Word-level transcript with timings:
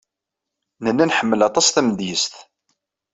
Nella 0.83 1.03
nḥemmel 1.05 1.41
aṭas 1.47 1.67
tamedyazt. 1.69 2.35